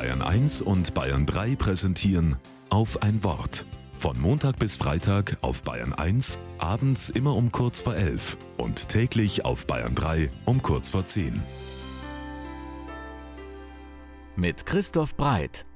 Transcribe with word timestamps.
Bayern 0.00 0.22
1 0.22 0.62
und 0.62 0.94
Bayern 0.94 1.26
3 1.26 1.56
präsentieren 1.56 2.36
auf 2.70 3.02
ein 3.02 3.22
Wort. 3.22 3.66
Von 3.92 4.18
Montag 4.18 4.58
bis 4.58 4.78
Freitag 4.78 5.36
auf 5.42 5.62
Bayern 5.62 5.92
1, 5.92 6.38
abends 6.56 7.10
immer 7.10 7.36
um 7.36 7.52
kurz 7.52 7.80
vor 7.80 7.94
11 7.94 8.38
und 8.56 8.88
täglich 8.88 9.44
auf 9.44 9.66
Bayern 9.66 9.94
3 9.94 10.30
um 10.46 10.62
kurz 10.62 10.88
vor 10.88 11.04
10. 11.04 11.42
Mit 14.36 14.64
Christoph 14.64 15.14
Breit. 15.16 15.66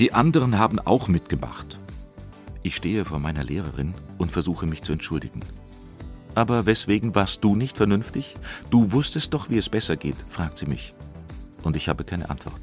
Die 0.00 0.12
anderen 0.12 0.58
haben 0.58 0.80
auch 0.80 1.06
mitgemacht. 1.06 1.78
Ich 2.64 2.74
stehe 2.74 3.04
vor 3.04 3.20
meiner 3.20 3.44
Lehrerin 3.44 3.94
und 4.18 4.32
versuche 4.32 4.66
mich 4.66 4.82
zu 4.82 4.92
entschuldigen. 4.92 5.42
Aber 6.38 6.66
weswegen 6.66 7.16
warst 7.16 7.42
du 7.42 7.56
nicht 7.56 7.76
vernünftig? 7.76 8.36
Du 8.70 8.92
wusstest 8.92 9.34
doch, 9.34 9.50
wie 9.50 9.58
es 9.58 9.68
besser 9.68 9.96
geht, 9.96 10.14
fragt 10.30 10.56
sie 10.56 10.66
mich. 10.66 10.94
Und 11.64 11.74
ich 11.74 11.88
habe 11.88 12.04
keine 12.04 12.30
Antwort. 12.30 12.60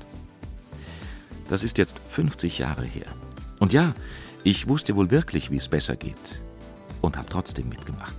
Das 1.50 1.62
ist 1.62 1.78
jetzt 1.78 2.00
50 2.08 2.58
Jahre 2.58 2.86
her. 2.86 3.08
Und 3.60 3.74
ja, 3.74 3.94
ich 4.46 4.70
wusste 4.70 4.96
wohl 4.96 5.12
wirklich, 5.12 5.52
wie 5.52 5.58
es 5.58 5.68
besser 5.68 5.98
geht. 5.98 6.42
Und 7.02 7.18
habe 7.18 7.28
trotzdem 7.28 7.68
mitgemacht. 7.68 8.16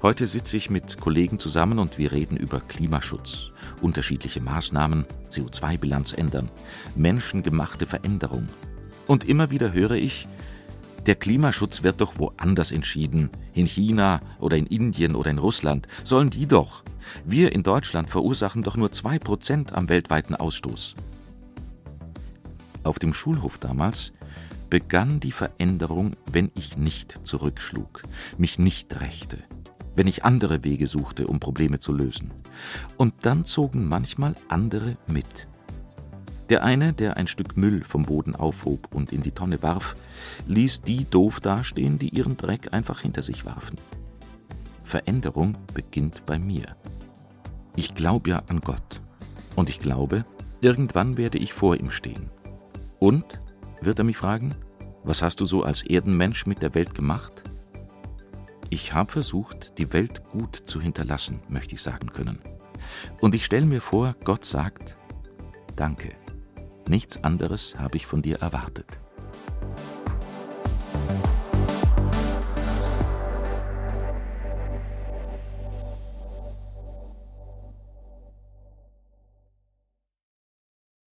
Heute 0.00 0.28
sitze 0.28 0.56
ich 0.56 0.70
mit 0.70 1.00
Kollegen 1.00 1.40
zusammen 1.40 1.80
und 1.80 1.98
wir 1.98 2.12
reden 2.12 2.36
über 2.36 2.60
Klimaschutz, 2.60 3.50
unterschiedliche 3.82 4.40
Maßnahmen, 4.40 5.06
CO2-Bilanz 5.28 6.12
ändern, 6.12 6.52
menschengemachte 6.94 7.84
Veränderung. 7.84 8.46
Und 9.08 9.28
immer 9.28 9.50
wieder 9.50 9.72
höre 9.72 9.96
ich, 9.96 10.28
der 11.10 11.16
Klimaschutz 11.16 11.82
wird 11.82 12.00
doch 12.00 12.20
woanders 12.20 12.70
entschieden, 12.70 13.30
in 13.52 13.66
China 13.66 14.20
oder 14.38 14.56
in 14.56 14.68
Indien 14.68 15.16
oder 15.16 15.28
in 15.32 15.38
Russland. 15.38 15.88
Sollen 16.04 16.30
die 16.30 16.46
doch. 16.46 16.84
Wir 17.24 17.50
in 17.50 17.64
Deutschland 17.64 18.08
verursachen 18.08 18.62
doch 18.62 18.76
nur 18.76 18.90
2% 18.90 19.72
am 19.72 19.88
weltweiten 19.88 20.36
Ausstoß. 20.36 20.94
Auf 22.84 23.00
dem 23.00 23.12
Schulhof 23.12 23.58
damals 23.58 24.12
begann 24.70 25.18
die 25.18 25.32
Veränderung, 25.32 26.14
wenn 26.30 26.52
ich 26.54 26.78
nicht 26.78 27.26
zurückschlug, 27.26 28.02
mich 28.38 28.60
nicht 28.60 29.00
rächte, 29.00 29.38
wenn 29.96 30.06
ich 30.06 30.24
andere 30.24 30.62
Wege 30.62 30.86
suchte, 30.86 31.26
um 31.26 31.40
Probleme 31.40 31.80
zu 31.80 31.92
lösen. 31.92 32.30
Und 32.98 33.14
dann 33.22 33.44
zogen 33.44 33.88
manchmal 33.88 34.36
andere 34.46 34.96
mit. 35.08 35.48
Der 36.50 36.64
eine, 36.64 36.92
der 36.92 37.16
ein 37.16 37.28
Stück 37.28 37.56
Müll 37.56 37.84
vom 37.84 38.02
Boden 38.02 38.34
aufhob 38.34 38.88
und 38.92 39.12
in 39.12 39.22
die 39.22 39.30
Tonne 39.30 39.62
warf, 39.62 39.94
ließ 40.48 40.82
die 40.82 41.08
doof 41.08 41.38
dastehen, 41.38 42.00
die 42.00 42.08
ihren 42.08 42.36
Dreck 42.36 42.72
einfach 42.72 43.00
hinter 43.00 43.22
sich 43.22 43.46
warfen. 43.46 43.76
Veränderung 44.84 45.56
beginnt 45.72 46.26
bei 46.26 46.40
mir. 46.40 46.76
Ich 47.76 47.94
glaube 47.94 48.30
ja 48.30 48.42
an 48.48 48.60
Gott. 48.60 49.00
Und 49.54 49.70
ich 49.70 49.78
glaube, 49.78 50.24
irgendwann 50.60 51.16
werde 51.16 51.38
ich 51.38 51.52
vor 51.52 51.76
ihm 51.76 51.92
stehen. 51.92 52.28
Und, 52.98 53.40
wird 53.80 53.98
er 53.98 54.04
mich 54.04 54.16
fragen, 54.16 54.52
was 55.04 55.22
hast 55.22 55.40
du 55.40 55.44
so 55.44 55.62
als 55.62 55.82
Erdenmensch 55.82 56.46
mit 56.46 56.62
der 56.62 56.74
Welt 56.74 56.96
gemacht? 56.96 57.44
Ich 58.70 58.92
habe 58.92 59.12
versucht, 59.12 59.78
die 59.78 59.92
Welt 59.92 60.28
gut 60.30 60.56
zu 60.56 60.80
hinterlassen, 60.80 61.40
möchte 61.48 61.76
ich 61.76 61.82
sagen 61.82 62.10
können. 62.10 62.40
Und 63.20 63.36
ich 63.36 63.44
stelle 63.44 63.66
mir 63.66 63.80
vor, 63.80 64.16
Gott 64.24 64.44
sagt, 64.44 64.96
danke. 65.76 66.10
Nichts 66.90 67.22
anderes 67.22 67.76
habe 67.78 67.98
ich 67.98 68.04
von 68.04 68.20
dir 68.20 68.38
erwartet. 68.38 68.84